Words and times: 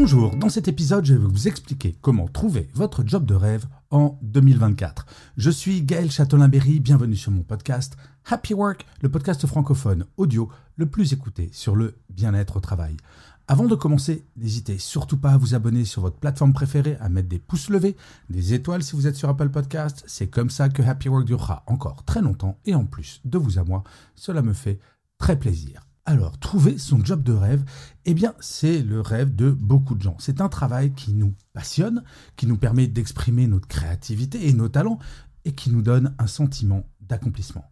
Bonjour, 0.00 0.36
dans 0.36 0.48
cet 0.48 0.68
épisode, 0.68 1.04
je 1.04 1.14
vais 1.14 1.26
vous 1.26 1.48
expliquer 1.48 1.96
comment 2.00 2.28
trouver 2.28 2.70
votre 2.72 3.02
job 3.04 3.26
de 3.26 3.34
rêve 3.34 3.66
en 3.90 4.16
2024. 4.22 5.06
Je 5.36 5.50
suis 5.50 5.82
Gaël 5.82 6.08
Châtelain-Berry, 6.08 6.78
bienvenue 6.78 7.16
sur 7.16 7.32
mon 7.32 7.42
podcast 7.42 7.96
Happy 8.24 8.54
Work, 8.54 8.86
le 9.02 9.08
podcast 9.08 9.44
francophone 9.48 10.06
audio 10.16 10.50
le 10.76 10.86
plus 10.86 11.12
écouté 11.12 11.50
sur 11.52 11.74
le 11.74 11.96
bien-être 12.10 12.58
au 12.58 12.60
travail. 12.60 12.96
Avant 13.48 13.64
de 13.64 13.74
commencer, 13.74 14.24
n'hésitez 14.36 14.78
surtout 14.78 15.16
pas 15.16 15.32
à 15.32 15.36
vous 15.36 15.56
abonner 15.56 15.84
sur 15.84 16.02
votre 16.02 16.20
plateforme 16.20 16.52
préférée, 16.52 16.96
à 17.00 17.08
mettre 17.08 17.28
des 17.28 17.40
pouces 17.40 17.68
levés, 17.68 17.96
des 18.30 18.54
étoiles 18.54 18.84
si 18.84 18.94
vous 18.94 19.08
êtes 19.08 19.16
sur 19.16 19.28
Apple 19.28 19.48
Podcast. 19.48 20.04
C'est 20.06 20.28
comme 20.28 20.48
ça 20.48 20.68
que 20.68 20.80
Happy 20.80 21.08
Work 21.08 21.24
durera 21.24 21.64
encore 21.66 22.04
très 22.04 22.22
longtemps 22.22 22.60
et 22.66 22.76
en 22.76 22.84
plus 22.84 23.20
de 23.24 23.36
vous 23.36 23.58
à 23.58 23.64
moi, 23.64 23.82
cela 24.14 24.42
me 24.42 24.52
fait 24.52 24.78
très 25.18 25.36
plaisir. 25.36 25.87
Alors, 26.10 26.38
trouver 26.38 26.78
son 26.78 27.04
job 27.04 27.22
de 27.22 27.34
rêve, 27.34 27.62
eh 28.06 28.14
bien, 28.14 28.32
c'est 28.40 28.80
le 28.80 29.02
rêve 29.02 29.36
de 29.36 29.50
beaucoup 29.50 29.94
de 29.94 30.00
gens. 30.00 30.16
C'est 30.18 30.40
un 30.40 30.48
travail 30.48 30.94
qui 30.94 31.12
nous 31.12 31.34
passionne, 31.52 32.02
qui 32.34 32.46
nous 32.46 32.56
permet 32.56 32.86
d'exprimer 32.86 33.46
notre 33.46 33.68
créativité 33.68 34.48
et 34.48 34.54
nos 34.54 34.70
talents, 34.70 34.98
et 35.44 35.52
qui 35.52 35.68
nous 35.68 35.82
donne 35.82 36.14
un 36.18 36.26
sentiment 36.26 36.88
d'accomplissement. 37.02 37.70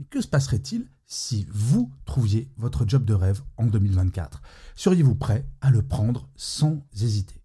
Mais 0.00 0.04
que 0.04 0.20
se 0.20 0.26
passerait-il 0.26 0.88
si 1.06 1.46
vous 1.52 1.92
trouviez 2.06 2.50
votre 2.56 2.88
job 2.88 3.04
de 3.04 3.14
rêve 3.14 3.42
en 3.56 3.66
2024 3.66 4.42
Seriez-vous 4.74 5.14
prêt 5.14 5.46
à 5.60 5.70
le 5.70 5.82
prendre 5.82 6.28
sans 6.34 6.84
hésiter? 7.00 7.40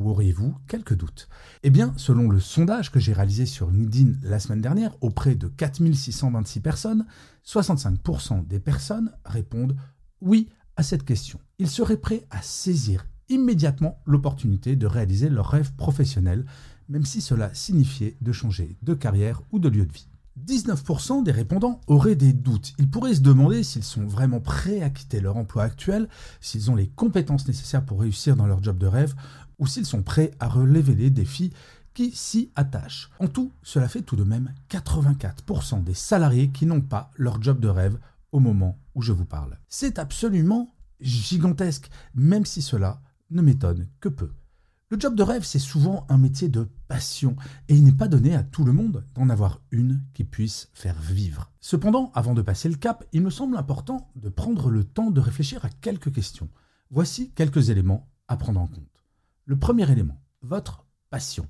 Ou 0.00 0.10
auriez-vous 0.10 0.56
quelques 0.66 0.96
doutes? 0.96 1.28
Eh 1.62 1.70
bien, 1.70 1.92
selon 1.96 2.28
le 2.28 2.40
sondage 2.40 2.90
que 2.90 2.98
j'ai 2.98 3.12
réalisé 3.12 3.46
sur 3.46 3.70
LinkedIn 3.70 4.18
la 4.22 4.40
semaine 4.40 4.60
dernière 4.60 4.96
auprès 5.00 5.34
de 5.34 5.48
4626 5.48 6.60
personnes, 6.60 7.06
65% 7.46 8.46
des 8.46 8.60
personnes 8.60 9.12
répondent 9.24 9.76
oui 10.20 10.48
à 10.76 10.82
cette 10.82 11.04
question. 11.04 11.38
Ils 11.58 11.68
seraient 11.68 11.98
prêts 11.98 12.26
à 12.30 12.40
saisir 12.42 13.06
immédiatement 13.28 14.00
l'opportunité 14.06 14.74
de 14.74 14.86
réaliser 14.86 15.28
leur 15.28 15.48
rêve 15.48 15.72
professionnel, 15.74 16.46
même 16.88 17.04
si 17.04 17.20
cela 17.20 17.52
signifiait 17.54 18.16
de 18.20 18.32
changer 18.32 18.76
de 18.82 18.94
carrière 18.94 19.42
ou 19.52 19.58
de 19.58 19.68
lieu 19.68 19.86
de 19.86 19.92
vie. 19.92 20.08
19% 20.46 21.22
des 21.22 21.32
répondants 21.32 21.80
auraient 21.86 22.16
des 22.16 22.32
doutes. 22.32 22.72
Ils 22.78 22.90
pourraient 22.90 23.14
se 23.14 23.20
demander 23.20 23.62
s'ils 23.62 23.84
sont 23.84 24.06
vraiment 24.06 24.40
prêts 24.40 24.82
à 24.82 24.90
quitter 24.90 25.20
leur 25.20 25.36
emploi 25.36 25.64
actuel, 25.64 26.08
s'ils 26.40 26.70
ont 26.70 26.76
les 26.76 26.88
compétences 26.88 27.46
nécessaires 27.46 27.84
pour 27.84 28.00
réussir 28.00 28.36
dans 28.36 28.46
leur 28.46 28.62
job 28.62 28.78
de 28.78 28.86
rêve, 28.86 29.14
ou 29.60 29.66
s'ils 29.66 29.86
sont 29.86 30.02
prêts 30.02 30.32
à 30.40 30.48
relever 30.48 30.96
les 30.96 31.10
défis 31.10 31.52
qui 31.94 32.10
s'y 32.10 32.50
attachent. 32.56 33.10
En 33.20 33.28
tout, 33.28 33.52
cela 33.62 33.88
fait 33.88 34.02
tout 34.02 34.16
de 34.16 34.24
même 34.24 34.52
84% 34.70 35.84
des 35.84 35.94
salariés 35.94 36.50
qui 36.50 36.66
n'ont 36.66 36.80
pas 36.80 37.10
leur 37.16 37.40
job 37.40 37.60
de 37.60 37.68
rêve 37.68 37.98
au 38.32 38.40
moment 38.40 38.78
où 38.94 39.02
je 39.02 39.12
vous 39.12 39.24
parle. 39.24 39.58
C'est 39.68 39.98
absolument 39.98 40.74
gigantesque, 41.00 41.90
même 42.14 42.46
si 42.46 42.62
cela 42.62 43.00
ne 43.30 43.42
m'étonne 43.42 43.88
que 44.00 44.08
peu. 44.08 44.32
Le 44.88 44.98
job 44.98 45.14
de 45.14 45.22
rêve, 45.22 45.44
c'est 45.44 45.60
souvent 45.60 46.04
un 46.08 46.18
métier 46.18 46.48
de 46.48 46.68
passion, 46.88 47.36
et 47.68 47.76
il 47.76 47.84
n'est 47.84 47.92
pas 47.92 48.08
donné 48.08 48.34
à 48.34 48.42
tout 48.42 48.64
le 48.64 48.72
monde 48.72 49.06
d'en 49.14 49.30
avoir 49.30 49.60
une 49.70 50.02
qui 50.14 50.24
puisse 50.24 50.68
faire 50.74 51.00
vivre. 51.00 51.52
Cependant, 51.60 52.10
avant 52.14 52.34
de 52.34 52.42
passer 52.42 52.68
le 52.68 52.74
cap, 52.74 53.04
il 53.12 53.22
me 53.22 53.30
semble 53.30 53.56
important 53.56 54.10
de 54.16 54.28
prendre 54.28 54.68
le 54.68 54.82
temps 54.82 55.12
de 55.12 55.20
réfléchir 55.20 55.64
à 55.64 55.68
quelques 55.68 56.12
questions. 56.12 56.48
Voici 56.90 57.30
quelques 57.30 57.70
éléments 57.70 58.08
à 58.26 58.36
prendre 58.36 58.60
en 58.60 58.66
compte. 58.66 58.99
Le 59.50 59.58
premier 59.58 59.90
élément, 59.90 60.22
votre 60.42 60.86
passion. 61.10 61.44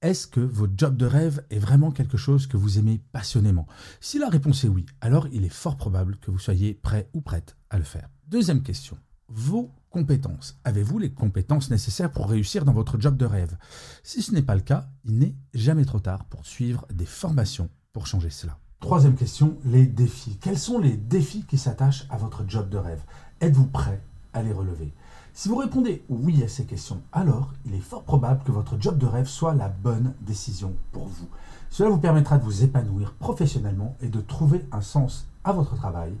Est-ce 0.00 0.28
que 0.28 0.38
votre 0.38 0.74
job 0.76 0.96
de 0.96 1.06
rêve 1.06 1.44
est 1.50 1.58
vraiment 1.58 1.90
quelque 1.90 2.16
chose 2.16 2.46
que 2.46 2.56
vous 2.56 2.78
aimez 2.78 3.02
passionnément? 3.10 3.66
Si 4.00 4.20
la 4.20 4.28
réponse 4.28 4.62
est 4.62 4.68
oui, 4.68 4.86
alors 5.00 5.26
il 5.32 5.44
est 5.44 5.48
fort 5.48 5.76
probable 5.76 6.18
que 6.18 6.30
vous 6.30 6.38
soyez 6.38 6.72
prêt 6.72 7.10
ou 7.14 7.20
prête 7.20 7.56
à 7.68 7.78
le 7.78 7.82
faire. 7.82 8.08
Deuxième 8.28 8.62
question, 8.62 8.96
vos 9.26 9.72
compétences. 9.90 10.56
Avez-vous 10.62 11.00
les 11.00 11.10
compétences 11.10 11.68
nécessaires 11.68 12.12
pour 12.12 12.30
réussir 12.30 12.64
dans 12.64 12.74
votre 12.74 13.00
job 13.00 13.16
de 13.16 13.26
rêve? 13.26 13.58
Si 14.04 14.22
ce 14.22 14.30
n'est 14.30 14.42
pas 14.42 14.54
le 14.54 14.60
cas, 14.60 14.88
il 15.02 15.18
n'est 15.18 15.34
jamais 15.52 15.84
trop 15.84 15.98
tard 15.98 16.26
pour 16.26 16.46
suivre 16.46 16.86
des 16.94 17.06
formations 17.06 17.70
pour 17.92 18.06
changer 18.06 18.30
cela. 18.30 18.56
Troisième 18.78 19.16
question, 19.16 19.58
les 19.64 19.86
défis. 19.86 20.38
Quels 20.40 20.60
sont 20.60 20.78
les 20.78 20.96
défis 20.96 21.44
qui 21.44 21.58
s'attachent 21.58 22.06
à 22.08 22.18
votre 22.18 22.48
job 22.48 22.68
de 22.68 22.78
rêve? 22.78 23.02
Êtes-vous 23.40 23.66
prêt 23.66 24.00
à 24.32 24.44
les 24.44 24.52
relever? 24.52 24.94
Si 25.34 25.48
vous 25.48 25.56
répondez 25.56 26.04
oui 26.10 26.42
à 26.42 26.48
ces 26.48 26.66
questions, 26.66 27.00
alors 27.10 27.54
il 27.64 27.74
est 27.74 27.80
fort 27.80 28.02
probable 28.02 28.44
que 28.44 28.52
votre 28.52 28.78
job 28.78 28.98
de 28.98 29.06
rêve 29.06 29.26
soit 29.26 29.54
la 29.54 29.70
bonne 29.70 30.12
décision 30.20 30.74
pour 30.92 31.06
vous. 31.06 31.26
Cela 31.70 31.88
vous 31.88 31.98
permettra 31.98 32.36
de 32.36 32.44
vous 32.44 32.64
épanouir 32.64 33.14
professionnellement 33.14 33.96
et 34.02 34.08
de 34.08 34.20
trouver 34.20 34.66
un 34.72 34.82
sens 34.82 35.26
à 35.44 35.52
votre 35.52 35.74
travail 35.74 36.12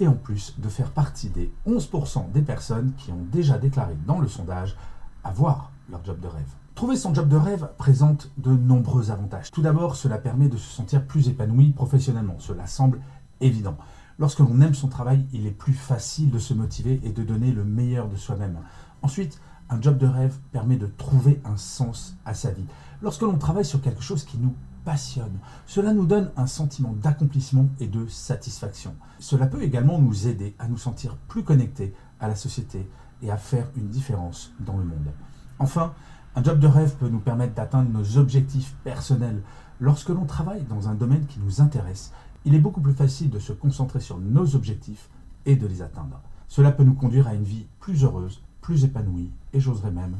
et 0.00 0.06
en 0.06 0.12
plus 0.12 0.54
de 0.58 0.68
faire 0.68 0.90
partie 0.90 1.30
des 1.30 1.50
11% 1.66 2.30
des 2.32 2.42
personnes 2.42 2.92
qui 2.98 3.10
ont 3.10 3.24
déjà 3.32 3.56
déclaré 3.56 3.96
dans 4.06 4.20
le 4.20 4.28
sondage 4.28 4.76
avoir 5.24 5.72
leur 5.90 6.04
job 6.04 6.20
de 6.20 6.28
rêve. 6.28 6.52
Trouver 6.74 6.96
son 6.96 7.14
job 7.14 7.28
de 7.28 7.36
rêve 7.36 7.70
présente 7.78 8.30
de 8.36 8.50
nombreux 8.50 9.10
avantages. 9.10 9.50
Tout 9.50 9.62
d'abord, 9.62 9.96
cela 9.96 10.18
permet 10.18 10.48
de 10.48 10.58
se 10.58 10.70
sentir 10.70 11.06
plus 11.06 11.28
épanoui 11.28 11.70
professionnellement. 11.70 12.36
Cela 12.38 12.66
semble 12.66 13.00
évident. 13.40 13.78
Lorsque 14.18 14.40
l'on 14.40 14.60
aime 14.60 14.74
son 14.74 14.88
travail, 14.88 15.26
il 15.32 15.46
est 15.46 15.52
plus 15.52 15.74
facile 15.74 16.30
de 16.30 16.38
se 16.38 16.54
motiver 16.54 17.00
et 17.04 17.12
de 17.12 17.22
donner 17.22 17.52
le 17.52 17.64
meilleur 17.64 18.08
de 18.08 18.16
soi-même. 18.16 18.58
Ensuite, 19.02 19.40
un 19.70 19.80
job 19.80 19.98
de 19.98 20.06
rêve 20.06 20.36
permet 20.50 20.76
de 20.76 20.86
trouver 20.86 21.40
un 21.44 21.56
sens 21.56 22.16
à 22.24 22.34
sa 22.34 22.50
vie. 22.50 22.66
Lorsque 23.00 23.22
l'on 23.22 23.38
travaille 23.38 23.64
sur 23.64 23.80
quelque 23.80 24.02
chose 24.02 24.24
qui 24.24 24.38
nous 24.38 24.54
passionne. 24.88 25.38
Cela 25.66 25.92
nous 25.92 26.06
donne 26.06 26.30
un 26.38 26.46
sentiment 26.46 26.94
d'accomplissement 26.94 27.68
et 27.78 27.86
de 27.86 28.06
satisfaction. 28.06 28.94
Cela 29.18 29.46
peut 29.46 29.62
également 29.62 29.98
nous 29.98 30.26
aider 30.26 30.54
à 30.58 30.66
nous 30.66 30.78
sentir 30.78 31.16
plus 31.28 31.44
connectés 31.44 31.92
à 32.20 32.26
la 32.26 32.34
société 32.34 32.88
et 33.20 33.30
à 33.30 33.36
faire 33.36 33.68
une 33.76 33.88
différence 33.88 34.50
dans 34.60 34.78
le 34.78 34.84
monde. 34.84 35.12
Enfin, 35.58 35.92
un 36.36 36.42
job 36.42 36.58
de 36.58 36.66
rêve 36.66 36.96
peut 36.96 37.10
nous 37.10 37.18
permettre 37.18 37.52
d'atteindre 37.52 37.90
nos 37.90 38.16
objectifs 38.16 38.74
personnels. 38.82 39.42
Lorsque 39.78 40.08
l'on 40.08 40.24
travaille 40.24 40.62
dans 40.62 40.88
un 40.88 40.94
domaine 40.94 41.26
qui 41.26 41.38
nous 41.40 41.60
intéresse, 41.60 42.12
il 42.44 42.54
est 42.54 42.60
beaucoup 42.60 42.80
plus 42.80 42.94
facile 42.94 43.30
de 43.30 43.38
se 43.38 43.52
concentrer 43.52 44.00
sur 44.00 44.18
nos 44.18 44.54
objectifs 44.54 45.08
et 45.46 45.56
de 45.56 45.66
les 45.66 45.82
atteindre. 45.82 46.20
Cela 46.48 46.72
peut 46.72 46.84
nous 46.84 46.94
conduire 46.94 47.28
à 47.28 47.34
une 47.34 47.44
vie 47.44 47.66
plus 47.80 48.04
heureuse, 48.04 48.42
plus 48.60 48.84
épanouie 48.84 49.30
et 49.52 49.60
j'oserais 49.60 49.90
même 49.90 50.18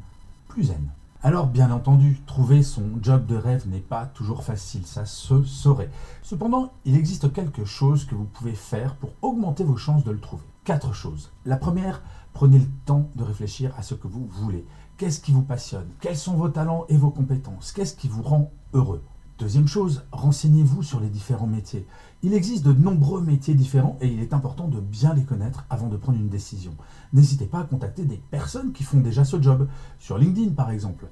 plus 0.49 0.65
zen. 0.65 0.91
Alors 1.23 1.49
bien 1.49 1.73
entendu, 1.73 2.21
trouver 2.27 2.63
son 2.63 2.85
job 3.03 3.27
de 3.27 3.35
rêve 3.35 3.69
n'est 3.69 3.81
pas 3.81 4.07
toujours 4.07 4.45
facile, 4.45 4.87
ça 4.87 5.05
se 5.05 5.43
saurait. 5.43 5.91
Cependant, 6.23 6.73
il 6.85 6.97
existe 6.97 7.33
quelque 7.33 7.65
chose 7.65 8.05
que 8.05 8.15
vous 8.15 8.25
pouvez 8.25 8.55
faire 8.55 8.95
pour 8.95 9.11
augmenter 9.21 9.65
vos 9.65 9.77
chances 9.77 10.05
de 10.05 10.13
le 10.13 10.21
trouver. 10.21 10.45
Quatre 10.65 10.93
choses. 10.93 11.33
La 11.45 11.57
première, 11.57 12.03
prenez 12.35 12.59
le 12.59 12.69
temps 12.85 13.09
de 13.17 13.25
réfléchir 13.25 13.75
à 13.77 13.83
ce 13.83 13.95
que 13.95 14.07
vous 14.07 14.29
voulez. 14.29 14.65
Qu'est-ce 14.97 15.21
qui 15.21 15.33
vous 15.33 15.43
passionne? 15.43 15.89
Quels 16.01 16.17
sont 16.17 16.35
vos 16.35 16.51
talents 16.51 16.85
et 16.89 16.97
vos 16.97 17.11
compétences? 17.11 17.73
Qu'est-ce 17.73 17.97
qui 17.97 18.07
vous 18.07 18.23
rend 18.23 18.53
heureux? 18.73 19.03
Deuxième 19.39 19.69
chose, 19.69 20.03
renseignez-vous 20.11 20.83
sur 20.83 20.99
les 20.99 21.09
différents 21.09 21.47
métiers. 21.47 21.87
Il 22.25 22.35
existe 22.35 22.65
de 22.65 22.73
nombreux 22.73 23.23
métiers 23.23 23.55
différents 23.55 23.97
et 24.01 24.09
il 24.09 24.19
est 24.19 24.33
important 24.33 24.67
de 24.67 24.81
bien 24.81 25.15
les 25.15 25.23
connaître 25.23 25.65
avant 25.71 25.87
de 25.87 25.97
prendre 25.97 26.19
une 26.19 26.29
décision. 26.29 26.75
N'hésitez 27.13 27.47
pas 27.47 27.61
à 27.61 27.65
contacter 27.65 28.05
des 28.05 28.21
personnes 28.33 28.73
qui 28.73 28.83
font 28.83 28.99
déjà 28.99 29.25
ce 29.25 29.41
job, 29.41 29.69
sur 30.01 30.19
LinkedIn 30.19 30.55
par 30.55 30.73
exemple. 30.73 31.07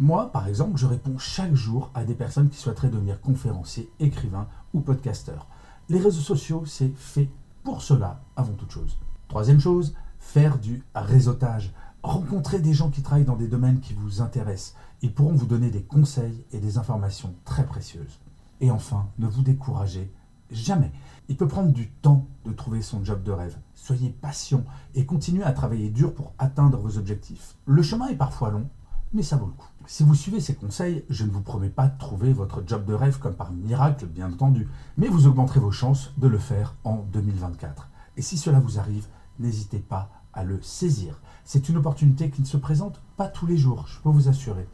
Moi, 0.00 0.32
par 0.32 0.48
exemple, 0.48 0.76
je 0.76 0.86
réponds 0.86 1.18
chaque 1.18 1.54
jour 1.54 1.92
à 1.94 2.04
des 2.04 2.14
personnes 2.14 2.48
qui 2.48 2.58
souhaiteraient 2.58 2.88
devenir 2.88 3.20
conférenciers, 3.20 3.88
écrivains 4.00 4.48
ou 4.74 4.80
podcasteurs. 4.80 5.46
Les 5.88 6.00
réseaux 6.00 6.20
sociaux, 6.20 6.64
c'est 6.66 6.92
fait 6.96 7.30
pour 7.62 7.82
cela 7.82 8.22
avant 8.34 8.54
toute 8.54 8.72
chose. 8.72 8.98
Troisième 9.28 9.60
chose, 9.60 9.94
faire 10.18 10.58
du 10.58 10.82
réseautage. 10.96 11.72
Rencontrez 12.02 12.60
des 12.60 12.74
gens 12.74 12.90
qui 12.90 13.02
travaillent 13.02 13.24
dans 13.24 13.36
des 13.36 13.48
domaines 13.48 13.80
qui 13.80 13.92
vous 13.92 14.22
intéressent. 14.22 14.74
Ils 15.02 15.12
pourront 15.12 15.34
vous 15.34 15.46
donner 15.46 15.70
des 15.70 15.82
conseils 15.82 16.44
et 16.52 16.58
des 16.58 16.78
informations 16.78 17.34
très 17.44 17.66
précieuses. 17.66 18.20
Et 18.60 18.70
enfin, 18.70 19.08
ne 19.18 19.26
vous 19.26 19.42
découragez 19.42 20.12
jamais. 20.50 20.92
Il 21.28 21.36
peut 21.36 21.48
prendre 21.48 21.72
du 21.72 21.88
temps 21.88 22.26
de 22.44 22.52
trouver 22.52 22.82
son 22.82 23.04
job 23.04 23.22
de 23.22 23.32
rêve. 23.32 23.58
Soyez 23.74 24.10
patient 24.10 24.64
et 24.94 25.06
continuez 25.06 25.42
à 25.42 25.52
travailler 25.52 25.90
dur 25.90 26.14
pour 26.14 26.32
atteindre 26.38 26.78
vos 26.78 26.98
objectifs. 26.98 27.56
Le 27.66 27.82
chemin 27.82 28.08
est 28.08 28.16
parfois 28.16 28.50
long, 28.50 28.68
mais 29.12 29.22
ça 29.22 29.36
vaut 29.36 29.46
le 29.46 29.52
coup. 29.52 29.68
Si 29.86 30.04
vous 30.04 30.14
suivez 30.14 30.40
ces 30.40 30.54
conseils, 30.54 31.04
je 31.10 31.24
ne 31.24 31.30
vous 31.30 31.40
promets 31.40 31.68
pas 31.68 31.88
de 31.88 31.98
trouver 31.98 32.32
votre 32.32 32.62
job 32.66 32.84
de 32.84 32.94
rêve 32.94 33.18
comme 33.18 33.34
par 33.34 33.52
miracle, 33.52 34.06
bien 34.06 34.32
entendu, 34.32 34.68
mais 34.96 35.08
vous 35.08 35.26
augmenterez 35.26 35.60
vos 35.60 35.72
chances 35.72 36.12
de 36.16 36.28
le 36.28 36.38
faire 36.38 36.74
en 36.84 37.04
2024. 37.12 37.88
Et 38.16 38.22
si 38.22 38.36
cela 38.36 38.60
vous 38.60 38.78
arrive, 38.78 39.06
n'hésitez 39.38 39.78
pas 39.78 40.10
à 40.34 40.44
le 40.44 40.60
saisir. 40.62 41.20
C'est 41.44 41.68
une 41.68 41.76
opportunité 41.76 42.30
qui 42.30 42.42
ne 42.42 42.46
se 42.46 42.56
présente 42.56 43.00
pas 43.16 43.28
tous 43.28 43.46
les 43.46 43.56
jours, 43.56 43.86
je 43.88 44.00
peux 44.00 44.10
vous 44.10 44.28
assurer. 44.28 44.68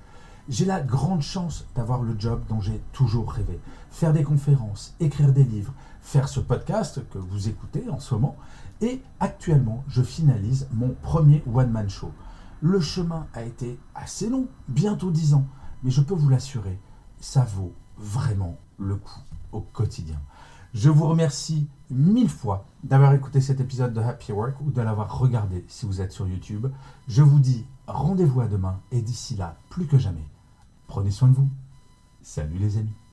J'ai 0.49 0.67
la 0.67 0.81
grande 0.81 1.23
chance 1.23 1.67
d'avoir 1.75 2.03
le 2.03 2.15
job 2.19 2.43
dont 2.49 2.61
j'ai 2.61 2.83
toujours 2.93 3.33
rêvé. 3.33 3.59
Faire 3.91 4.13
des 4.13 4.25
conférences, 4.25 4.95
écrire 5.01 5.33
des 5.33 5.45
livres, 5.45 5.73
faire 6.03 6.29
ce 6.29 6.41
podcast 6.41 7.01
que 7.11 7.19
vous 7.19 7.49
écoutez 7.49 7.89
en 7.89 7.99
ce 7.99 8.15
moment. 8.15 8.37
Et 8.83 9.01
actuellement, 9.21 9.85
je 9.89 10.03
finalise 10.03 10.69
mon 10.73 10.95
premier 11.01 11.43
one-man 11.51 11.89
show. 11.89 12.13
Le 12.61 12.81
chemin 12.81 13.27
a 13.33 13.43
été 13.43 13.79
assez 13.95 14.29
long, 14.29 14.47
bientôt 14.69 15.11
dix 15.11 15.33
ans, 15.33 15.47
mais 15.83 15.91
je 15.91 16.03
peux 16.03 16.15
vous 16.15 16.29
l'assurer, 16.29 16.79
ça 17.21 17.45
vaut 17.45 17.73
vraiment 17.97 18.59
le 18.79 18.97
coup 18.97 19.21
au 19.53 19.61
quotidien. 19.61 20.21
Je 20.75 20.91
vous 20.91 21.07
remercie 21.07 21.69
mille 21.95 22.29
fois 22.29 22.67
d'avoir 22.83 23.15
écouté 23.15 23.41
cet 23.41 23.61
épisode 23.61 23.95
de 23.95 24.01
Happy 24.01 24.33
Work 24.33 24.61
ou 24.61 24.71
de 24.71 24.83
l'avoir 24.83 25.19
regardé 25.19 25.65
si 25.69 25.87
vous 25.87 26.01
êtes 26.01 26.13
sur 26.13 26.27
YouTube. 26.27 26.67
Je 27.09 27.23
vous 27.23 27.39
dis 27.39 27.65
rendez-vous 27.87 28.41
à 28.41 28.49
demain 28.49 28.81
et 28.91 29.01
d'ici 29.01 29.37
là, 29.37 29.57
plus 29.71 29.87
que 29.87 29.99
jamais, 29.99 30.29
prenez 30.87 31.11
soin 31.11 31.29
de 31.29 31.35
vous. 31.35 31.49
Salut 32.23 32.59
les 32.59 32.79
amis. 32.79 33.04